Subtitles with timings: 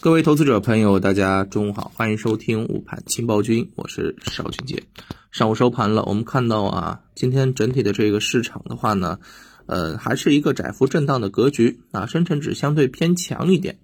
[0.00, 4.84] 各位投资者朋友，大家中午好，欢迎收听午盘情报君，我是邵俊杰。
[5.32, 9.18] 上午收盘了，我们看到啊，今天整体的这个市场的话呢，
[9.66, 13.80] 呃，还是一个窄幅震荡的格局啊，深成指相对偏强一点。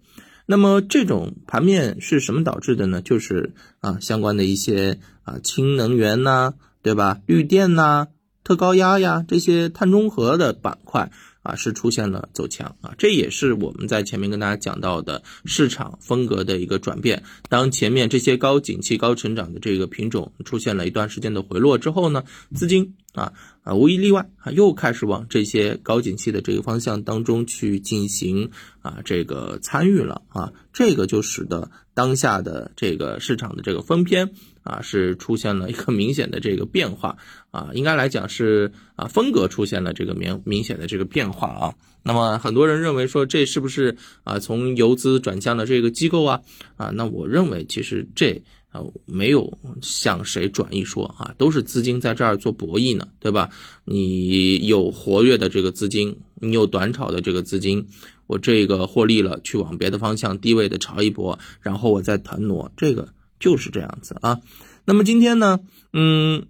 [0.47, 3.03] 那么这种盘面是什么导致的呢？
[3.03, 7.19] 就是啊，相关的一些啊氢能源呐，对吧？
[7.27, 8.07] 绿电呐，
[8.45, 11.11] 特高压呀，这些碳中和的板块。
[11.45, 17.23] 啊，是出现了走强啊，这也是我们在前面跟大家讲到的市场风格的一个转变。
[17.49, 23.33] 当前面这些高景气、高成长的这个品种出现了一段时间的回落之后呢，资金啊
[23.63, 28.51] 啊无一例外啊又开始往这些高景气的这个方向当中去进行
[28.83, 34.31] 啊这个参与了啊，这个就使得当下的这个市场的这个分偏。
[34.65, 37.19] 啊，是出现了一个明显的这个变化
[37.51, 41.75] 啊，应该来讲是啊风格出现了这个明明显的这个变化啊。
[42.03, 46.41] 那么很多人认为说这是不是啊从游资转向了这个机构啊
[46.77, 46.91] 啊？
[46.95, 48.43] 那我认为其实这
[48.75, 53.49] 啊没有向谁转移说啊，都是资金在这儿做博弈呢，对吧？
[53.85, 57.87] 你有活跃的这个资金，你有短炒的这个资金，
[58.27, 63.15] 我这个获利了去往别的方向低位的炒一波，然后我再腾挪这个。
[63.41, 64.41] 就是这样子啊，
[64.87, 65.61] 那么今天呢，
[65.93, 66.47] 嗯，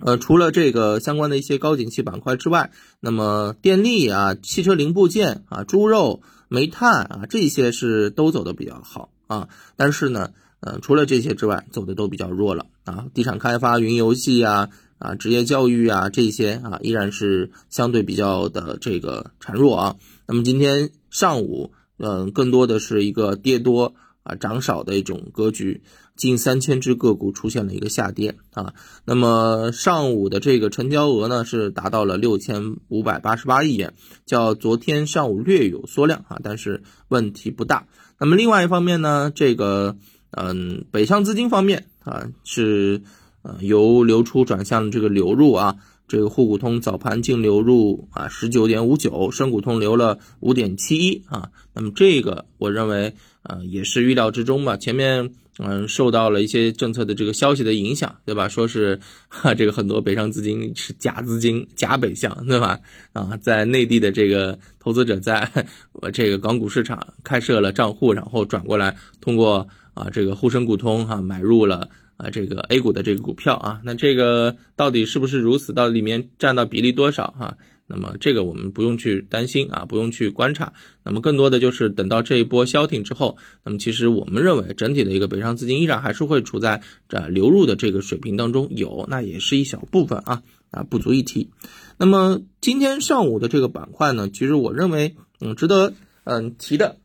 [0.00, 19.96] 呃，除了这个相关的一些高景气板块之外，那么电力啊、汽车零部件啊、猪肉、煤炭啊这些是都走的比较好啊，但是呢，呃，除了这些之外，走的都比较弱了啊，地产开发、云游戏啊、啊职业教育啊这些啊，依然是相对比较的这个孱弱啊。
[20.26, 23.94] 那么今天上午，嗯，更多的是一个跌多。
[24.24, 25.80] 啊，涨少的一种格局，
[26.14, 28.74] 近三千只个股出现了一个下跌啊。
[29.06, 33.94] 那么上午的这个成交额呢，是达到了六千五百八十八亿元，
[34.26, 37.86] 较昨天上午略有缩量啊，但是问题不大。
[38.18, 39.96] 那么另外一方面呢，这个
[40.30, 43.00] 嗯，北上资金方面啊，是
[43.42, 45.76] 呃由流出转向这个流入啊。
[46.06, 51.50] 这个沪股通早盘净流入啊十九点五九，深股通流了五点七一啊。
[51.74, 54.74] 那么这个我认为呃也是预料之中吧。
[54.74, 58.48] 前面嗯受到了一些政策的这个消息的影响，对吧？
[58.48, 62.80] 说是哈这个很多北上资金是假资金假北向，对吧？
[63.12, 65.46] 啊，在内地的这个投资者在
[65.92, 69.68] 我这个港股市场开设了账户，然后转过来通过
[69.98, 71.88] 啊这个沪深股通哈买入了。
[72.18, 75.72] 啊，这个 A 股的这个股票啊，那这个到底是不是如此？
[75.72, 77.56] 到里面占到比例多少哈？
[77.86, 80.72] 那么这个我们不用去担心啊，不用去观察。
[81.04, 90.42] 那么更多的就是等到这一波消停之后，那么其实我们认为整体的一个北上资金依然还是会处在这流入的这个水平当中，有那也是一小部分啊
[90.72, 91.50] 啊，不足一提。
[91.98, 95.94] 那么今天上午的这个板块呢，其实我认为嗯值得
[96.24, 96.96] 嗯提的，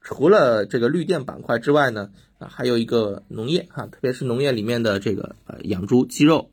[0.00, 2.10] 除了这个绿电板块之外呢。
[2.40, 6.50] 啊，还有一个农业哈，特别是农业里面的这个呃养猪鸡肉，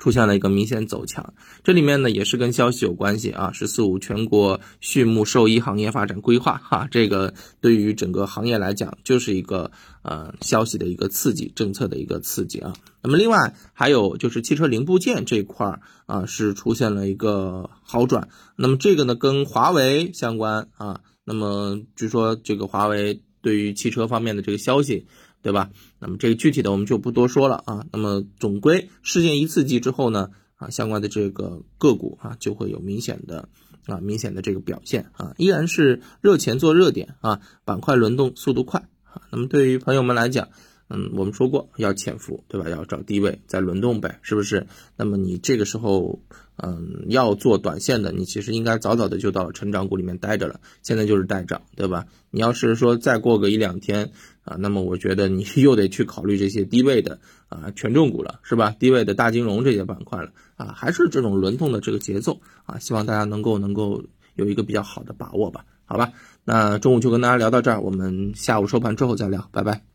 [0.00, 1.32] 出现了一个明显走强。
[1.62, 9.70] 这里面呢也是跟消息有关系啊，“十四五”全国畜牧兽医行业发展规划哈，这个对于整个行业来讲就是一个
[10.02, 12.72] 呃消息的一个刺激，政策的一个刺激啊。
[13.00, 18.28] 那么另外还有就是汽车零部件这块儿啊，是出现了一个好转。
[18.56, 23.22] 那么这个呢跟华为相关啊，那么据说这个华为。
[23.44, 25.06] 对于汽车方面的这个消息，
[25.42, 25.68] 对吧？
[25.98, 27.84] 那么这个具体的我们就不多说了啊。
[27.92, 33.50] 那么总归事件一刺激之后呢，啊，相关的这个个股啊就会有明显的
[33.84, 39.20] 啊明显的这个表现啊，依然是热钱做热点啊，板块轮动速度快啊。
[39.30, 40.48] 那么对于朋友们来讲，
[40.88, 42.68] 嗯，我们说过要潜伏，对吧？
[42.68, 44.66] 要找低位再轮动呗，是不是？
[44.96, 46.20] 那么你这个时候，
[46.56, 50.60] 嗯，要做短线的，你其实应该早早的就到成长股里面待着了。
[50.82, 52.06] 现在就是待涨，对吧？
[52.30, 54.10] 你要是说再过个一两天
[54.44, 57.18] 啊，那么我觉得你 又得去考虑这些低位的
[57.48, 58.74] 啊权重股了，是吧？
[58.78, 66.12] 低位的大金融这些板块了啊，还是这种轮动的这个节奏啊，希望大家能够能够有一个比较好的把握吧，好吧？
[66.44, 69.93] 那中午就跟大家聊到这儿，我们下午收盘之后再聊，拜拜。